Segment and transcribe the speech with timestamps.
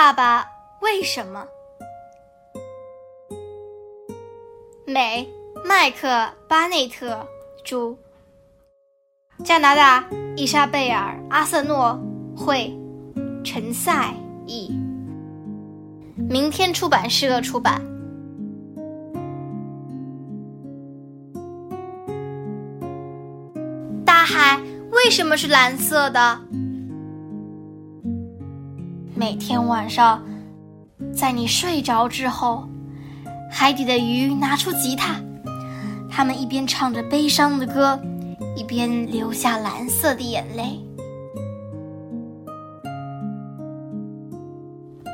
[0.00, 1.46] 爸爸为什么？
[4.86, 5.28] 美
[5.62, 7.26] 麦克巴内特
[7.62, 7.94] 著，
[9.44, 10.08] 加拿大
[10.38, 12.00] 伊莎贝尔阿瑟诺
[12.34, 12.74] 会，
[13.44, 14.14] 陈赛
[14.46, 14.74] 译，
[16.16, 17.82] 明天出版社出版。
[24.06, 24.58] 大海
[24.92, 26.40] 为什么是蓝色的？
[29.20, 30.24] 每天晚上，
[31.14, 32.66] 在你睡着之后，
[33.50, 35.20] 海底的鱼拿出吉他，
[36.10, 38.00] 他们一边唱着悲伤的歌，
[38.56, 40.82] 一边流下蓝色的眼泪。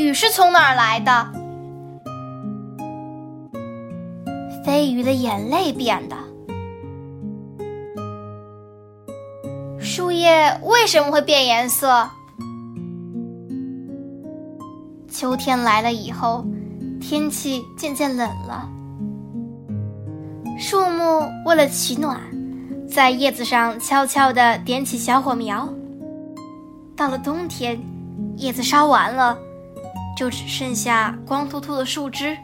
[0.00, 1.32] 雨是从哪儿来的？
[4.64, 6.16] 飞鱼的眼泪变的。
[9.78, 12.10] 树叶为什么会变颜色？
[15.12, 16.42] 秋天来了以后，
[16.98, 18.66] 天气渐渐冷了。
[20.58, 22.18] 树木为了取暖，
[22.88, 25.68] 在叶子上悄悄地点起小火苗。
[26.96, 27.78] 到了冬天，
[28.36, 29.36] 叶子烧完了，
[30.16, 32.34] 就只剩下光秃秃的树枝。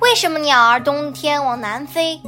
[0.00, 2.20] 为什么鸟儿冬天往南飞？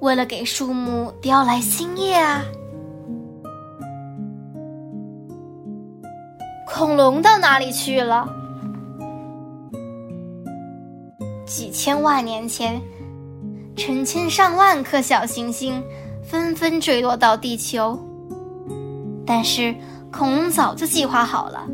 [0.00, 2.42] 为了给树木叼来新叶啊！
[6.66, 8.28] 恐龙到哪里去了？
[11.46, 12.82] 几千万年前，
[13.76, 15.82] 成千上万颗小行星
[16.22, 17.98] 纷纷坠落到地球。
[19.24, 19.74] 但是
[20.12, 21.66] 恐龙早就计划好了，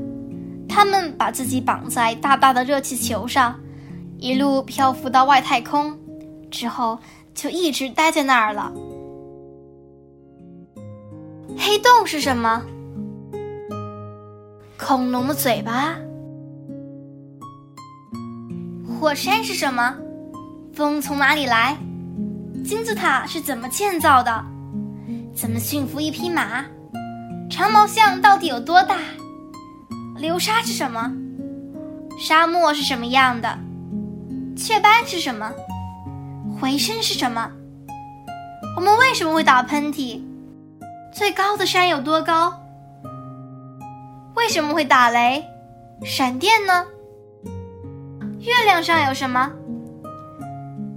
[0.69, 3.59] 他们把自己绑在大大的热气球上，
[4.19, 5.99] 一路漂浮到外太空，
[6.51, 6.99] 之后
[7.35, 8.71] 就一直待在那儿了。
[11.57, 12.63] 黑洞是什么？
[14.85, 15.95] 恐龙的嘴巴。
[18.99, 19.95] 火山是什么？
[20.75, 21.77] 风从哪里来？
[22.65, 24.45] 金字塔是怎么建造的？
[25.35, 26.65] 怎么驯服一匹马？
[27.49, 28.99] 长毛象到底有多大？
[30.17, 31.13] 流沙是什么？
[32.19, 33.57] 沙漠是什么样的？
[34.57, 35.53] 雀斑是什么？
[36.61, 37.51] 回声是什么？
[38.77, 40.21] 我们为什么会打喷嚏？
[41.15, 42.59] 最高的山有多高？
[44.43, 45.45] 为什么会打雷、
[46.03, 46.85] 闪电呢？
[48.41, 49.53] 月亮上有什么？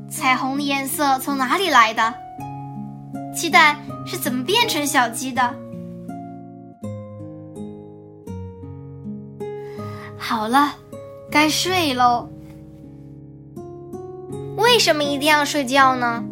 [0.10, 2.12] 彩虹的颜色从哪里来的？
[3.36, 5.56] 鸡蛋是怎么变成小鸡的？
[10.18, 10.74] 好了，
[11.30, 12.28] 该睡喽。
[14.58, 16.24] 为什么一定要睡觉呢？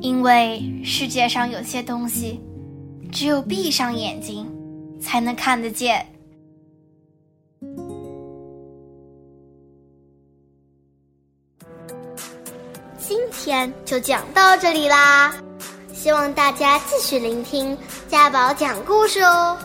[0.00, 2.40] 因为世界上有些东西，
[3.12, 4.44] 只有闭上眼睛。
[5.02, 6.06] 才能看得见。
[12.98, 15.34] 今天就讲到这里啦，
[15.92, 17.76] 希望大家继续聆听
[18.08, 19.58] 家宝讲故事哦。